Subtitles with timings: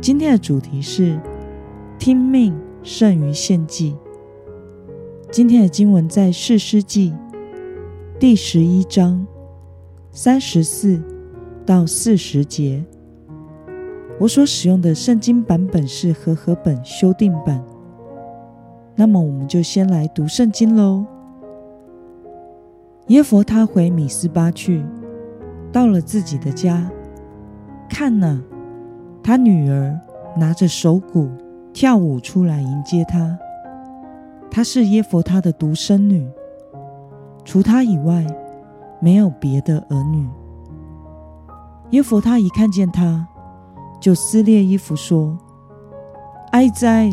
[0.00, 1.20] 今天的主题是
[1.98, 3.94] 听命胜于献祭。
[5.30, 7.14] 今天的经文在士师记
[8.18, 9.26] 第十一章
[10.10, 10.98] 三十四
[11.66, 12.82] 到四十节。
[14.18, 17.62] 我所使用的圣经版本是和合本修订版。
[18.96, 21.04] 那么，我们就先来读圣经喽。
[23.08, 24.82] 耶佛他回米斯巴去，
[25.70, 26.90] 到了自己的家，
[27.86, 28.42] 看呐。
[29.22, 29.98] 他女儿
[30.36, 31.28] 拿着手鼓
[31.72, 33.38] 跳舞出来迎接他。
[34.50, 36.28] 她是耶佛他的独生女，
[37.44, 38.26] 除她以外
[39.00, 40.28] 没有别的儿女。
[41.90, 43.28] 耶佛他一看见她，
[44.00, 45.38] 就撕裂衣服说
[46.50, 47.10] ：“哀哉，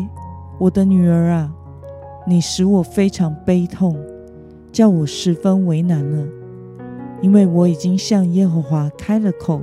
[0.58, 1.52] 我的女儿啊！
[2.26, 3.96] 你使我非常悲痛，
[4.72, 6.26] 叫我十分为难了，
[7.20, 9.60] 因为我已经向耶和华开了口，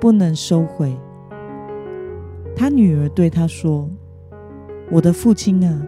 [0.00, 0.96] 不能收回。”
[2.54, 3.88] 他女儿对他说
[4.92, 5.82] ：“我的父亲啊，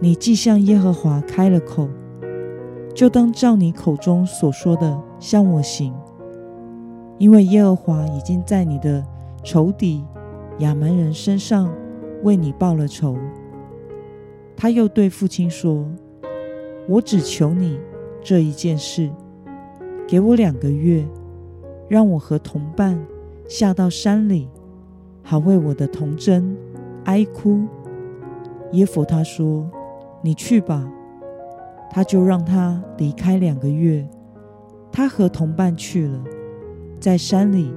[0.00, 1.88] 你既向耶和华开了口，
[2.94, 5.92] 就当照你口中所说的向我行，
[7.18, 9.04] 因为耶和华已经在你的
[9.42, 10.04] 仇敌
[10.58, 11.68] 亚门人身上
[12.22, 13.16] 为你报了仇。”
[14.56, 15.84] 他又对父亲说
[16.88, 17.78] ：“我只求你
[18.22, 19.10] 这一件事，
[20.06, 21.04] 给我两个月，
[21.88, 23.04] 让我和同伴
[23.48, 24.48] 下到山里。”
[25.30, 26.56] 好为我的童真
[27.04, 27.66] 哀哭。
[28.72, 29.70] 耶佛他说
[30.24, 30.90] ：“你去吧。”
[31.92, 34.08] 他就让他离开两个月。
[34.90, 36.18] 他和同伴去了，
[36.98, 37.70] 在山里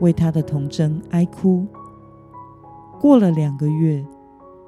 [0.00, 1.64] 为他的童真哀哭。
[2.98, 4.04] 过了两个月，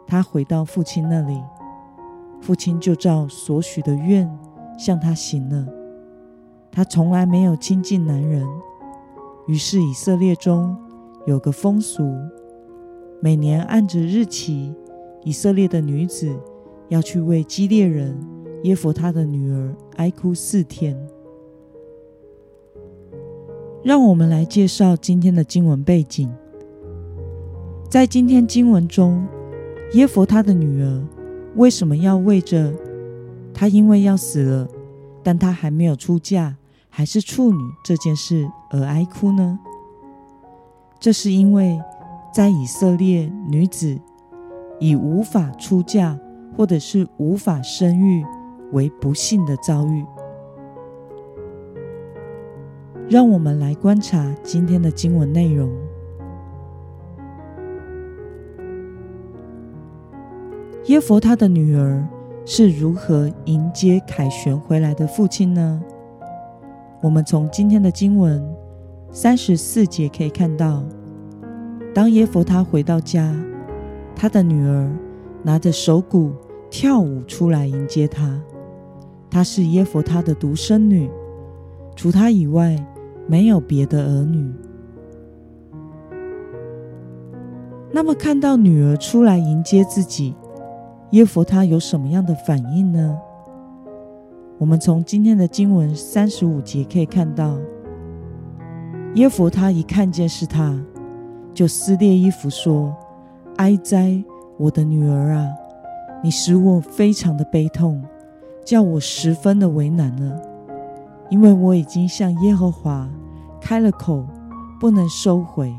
[0.06, 1.42] 他回到父亲那里，
[2.40, 4.30] 父亲就照所许的愿
[4.78, 5.66] 向他行了。
[6.70, 8.46] 他从来没有亲近男人，
[9.48, 10.76] 于是以色列中。
[11.24, 12.02] 有个风俗，
[13.20, 14.74] 每年按着日期，
[15.22, 16.28] 以色列的女子
[16.88, 18.18] 要去为基列人
[18.64, 20.98] 耶弗他的女儿哀哭四天。
[23.84, 26.28] 让我们来介绍今天的经文背景。
[27.88, 29.24] 在今天经文中，
[29.92, 31.06] 耶弗他的女儿
[31.54, 32.74] 为什么要为着
[33.54, 34.68] 他因为要死了，
[35.22, 36.56] 但他还没有出嫁，
[36.88, 39.58] 还是处女这件事而哀哭呢？
[41.02, 41.82] 这是因为，
[42.32, 43.98] 在以色列女子
[44.78, 46.16] 以无法出嫁
[46.56, 48.24] 或者是无法生育
[48.70, 50.06] 为不幸的遭遇。
[53.08, 55.68] 让我们来观察今天的经文内容。
[60.84, 62.06] 耶佛他的女儿
[62.44, 65.82] 是如何迎接凯旋回来的父亲呢？
[67.02, 68.61] 我们从今天的经文。
[69.14, 70.82] 三十四节可以看到，
[71.94, 73.30] 当耶佛他回到家，
[74.16, 74.90] 他的女儿
[75.42, 76.32] 拿着手鼓
[76.70, 78.40] 跳舞出来迎接他。
[79.30, 81.10] 她是耶佛他的独生女，
[81.94, 82.74] 除他以外
[83.26, 84.50] 没有别的儿女。
[87.90, 90.34] 那么看到女儿出来迎接自己，
[91.10, 93.18] 耶佛他有什么样的反应呢？
[94.56, 97.58] 我们从今天的经文三十五节可以看到。
[99.14, 100.74] 耶弗他一看见是他，
[101.52, 102.96] 就撕裂衣服说
[103.58, 104.24] ：“哀哉，
[104.56, 105.46] 我的女儿啊！
[106.24, 108.02] 你使我非常的悲痛，
[108.64, 110.40] 叫我十分的为难了，
[111.28, 113.06] 因为我已经向耶和华
[113.60, 114.24] 开了口，
[114.80, 115.70] 不能收回。”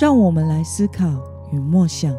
[0.00, 1.08] 让我们来思考
[1.50, 2.14] 与默想：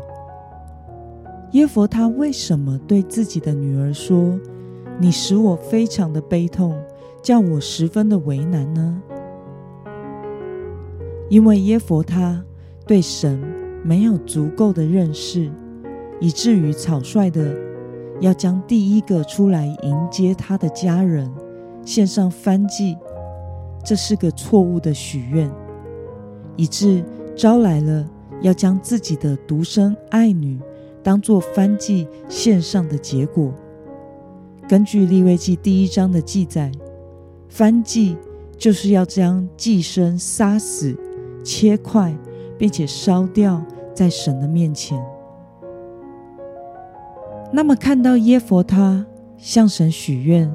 [1.53, 4.37] 耶弗他为什么对自己的女儿说
[4.99, 6.75] ：“你使我非常的悲痛？”
[7.23, 9.01] 叫我十分的为难呢，
[11.29, 12.43] 因为耶佛他
[12.85, 13.41] 对神
[13.81, 15.49] 没有足够的认识，
[16.19, 17.55] 以至于草率的
[18.19, 21.31] 要将第一个出来迎接他的家人
[21.85, 22.97] 献上翻祭，
[23.85, 25.49] 这是个错误的许愿，
[26.57, 27.01] 以致
[27.37, 28.05] 招来了
[28.41, 30.59] 要将自己的独生爱女
[31.01, 33.53] 当做翻祭献上的结果。
[34.67, 36.69] 根据利未记第一章的记载。
[37.55, 38.17] 翻祭
[38.57, 40.97] 就是要将寄生杀死、
[41.43, 42.11] 切块，
[42.57, 43.63] 并且烧掉
[43.93, 44.99] 在神的面前。
[47.51, 49.05] 那么，看到耶佛他
[49.37, 50.51] 向神许愿，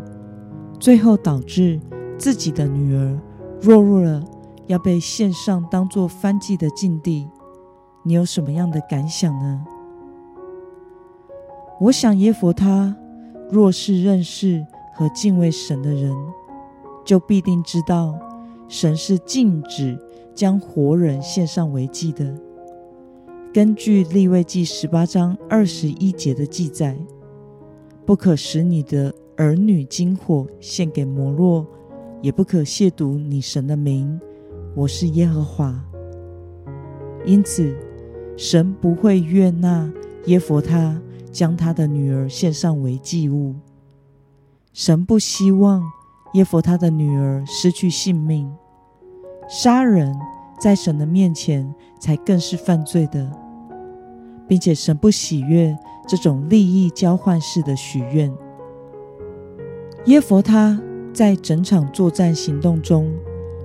[0.80, 1.80] 最后导致
[2.18, 3.16] 自己的女儿
[3.62, 4.20] 落入了
[4.66, 7.28] 要被献上当做翻祭的境地，
[8.02, 9.64] 你有什么样的感想呢？
[11.80, 12.96] 我想耶佛他
[13.52, 14.66] 若是认识
[14.96, 16.12] 和敬畏神的人。
[17.08, 18.18] 就必定知道，
[18.68, 19.98] 神是禁止
[20.34, 22.38] 将活人献上为祭的。
[23.50, 26.94] 根据利未记十八章二十一节的记载，
[28.04, 31.66] 不可使你的儿女金火献给摩洛，
[32.20, 34.20] 也不可亵渎你神的名。
[34.74, 35.82] 我是耶和华。
[37.24, 37.74] 因此，
[38.36, 39.90] 神不会悦纳
[40.26, 41.00] 耶佛他
[41.32, 43.54] 将他的女儿献上为祭物。
[44.74, 45.82] 神不希望。
[46.34, 48.54] 耶佛他的女儿失去性命，
[49.48, 50.14] 杀人
[50.60, 53.30] 在神的面前才更是犯罪的，
[54.46, 55.76] 并且神不喜悦
[56.06, 58.32] 这种利益交换式的许愿。
[60.04, 60.80] 耶佛他
[61.14, 63.10] 在整场作战行动中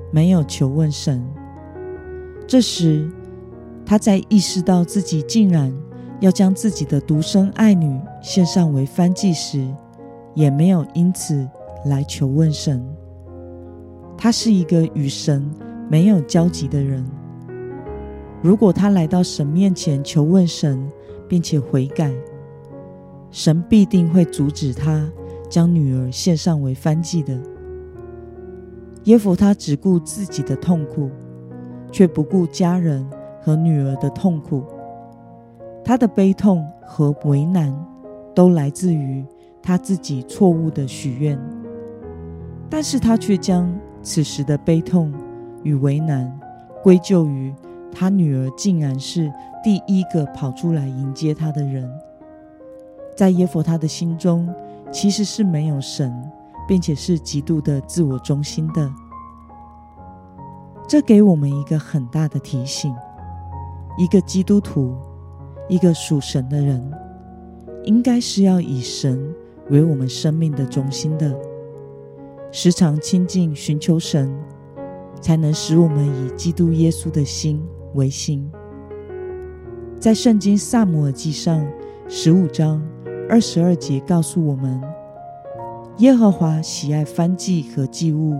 [0.10, 1.22] 没有求问神，
[2.48, 3.12] 这时
[3.86, 5.74] 他在意识到自己竟然
[6.22, 9.68] 要将自己的独生爱女献上为翻祭时，
[10.34, 11.46] 也没有因此。
[11.86, 12.84] 来求问神，
[14.18, 15.50] 他是一个与神
[15.90, 17.06] 没有交集的人。
[18.42, 20.90] 如果他来到神面前求问神，
[21.28, 22.12] 并且悔改，
[23.32, 25.10] 神必定会阻止他
[25.50, 27.40] 将女儿献上为翻祭的。
[29.06, 31.10] 耶夫他只顾自己的痛苦，
[31.92, 33.06] 却不顾家人
[33.42, 34.64] 和女儿的痛苦。
[35.84, 37.74] 他的悲痛和为难，
[38.34, 39.26] 都来自于
[39.62, 41.38] 他自己错误的许愿。
[42.74, 43.72] 但是他却将
[44.02, 45.14] 此时的悲痛
[45.62, 46.40] 与为难
[46.82, 47.54] 归咎于
[47.92, 49.32] 他女儿竟然是
[49.64, 51.88] 第一个跑出来迎接他的人。
[53.16, 54.52] 在耶佛他的心中，
[54.92, 56.12] 其实是没有神，
[56.68, 58.92] 并且是极度的自我中心的。
[60.88, 62.92] 这给我们一个很大的提醒：
[64.00, 64.96] 一个基督徒，
[65.70, 66.92] 一个属神的人，
[67.84, 69.32] 应该是要以神
[69.70, 71.53] 为我们生命的中心的。
[72.56, 74.32] 时常亲近、寻求神，
[75.20, 77.60] 才能使我们以基督耶稣的心
[77.96, 78.48] 为心。
[80.00, 81.68] 在圣经萨姆尔记上
[82.08, 82.80] 十五章
[83.28, 84.80] 二十二节告诉我们：
[85.98, 88.36] 耶和华喜爱翻祭和祭物，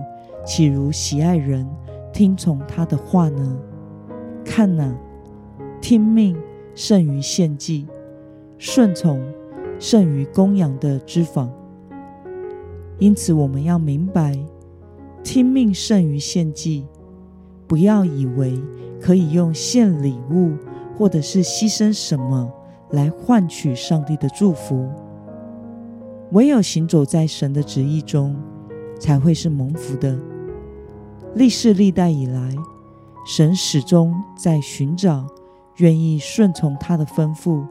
[0.46, 1.68] 岂如喜爱人
[2.12, 3.58] 听从他的话呢？
[4.44, 4.96] 看哪，
[5.80, 6.36] 听命
[6.76, 7.88] 胜于献祭，
[8.58, 9.20] 顺从
[9.80, 11.48] 胜于公羊的脂肪。
[12.98, 14.38] 因此，我们要明白，
[15.22, 16.86] 听命胜于献祭。
[17.66, 18.60] 不要以为
[19.00, 20.52] 可以用献礼物，
[20.96, 22.52] 或者是牺牲什么
[22.90, 24.88] 来换取上帝的祝福。
[26.32, 28.36] 唯有行走在神的旨意中，
[29.00, 30.16] 才会是蒙福的。
[31.34, 32.54] 历世历代以来，
[33.26, 35.26] 神始终在寻找
[35.78, 37.66] 愿意顺从他的吩咐、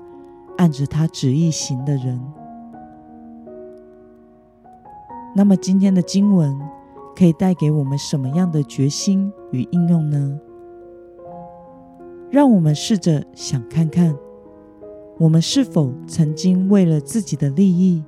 [0.57, 2.19] 按着他旨意行的人。
[5.35, 6.55] 那么今天的经文
[7.15, 10.39] 可以带给我们什么样的决心与应用呢？
[12.29, 14.15] 让我们试着想看看，
[15.17, 18.03] 我们是否曾经为了自己的利益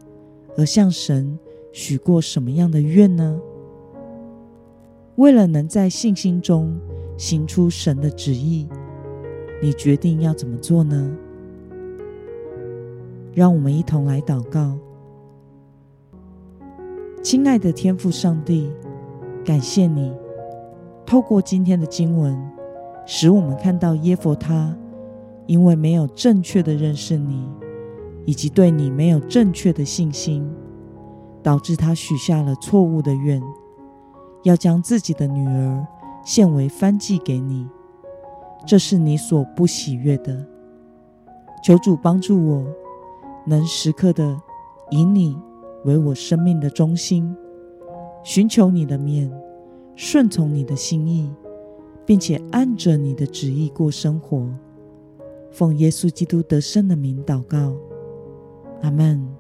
[0.55, 1.37] 而向神
[1.71, 3.39] 许过什么样的愿呢？
[5.15, 6.79] 为了能在信心中
[7.17, 8.67] 行出神的旨意，
[9.61, 11.15] 你决定要怎么做呢？
[13.33, 14.77] 让我们一同来祷告。
[17.25, 18.71] 亲爱的天父上帝，
[19.43, 20.13] 感谢你
[21.07, 22.39] 透过今天的经文，
[23.03, 24.77] 使我们看到耶佛他
[25.47, 27.49] 因为没有正确的认识你，
[28.25, 30.47] 以及对你没有正确的信心，
[31.41, 33.41] 导致他许下了错误的愿，
[34.43, 35.87] 要将自己的女儿
[36.23, 37.67] 献为翻祭给你。
[38.67, 40.45] 这是你所不喜悦的。
[41.63, 42.63] 求主帮助我，
[43.47, 44.39] 能时刻的
[44.91, 45.35] 以你。
[45.85, 47.35] 为我生命的中心，
[48.23, 49.31] 寻求你的面，
[49.95, 51.31] 顺从你的心意，
[52.05, 54.47] 并且按着你的旨意过生活。
[55.51, 57.73] 奉耶稣基督得胜的名祷告，
[58.81, 59.34] 阿门。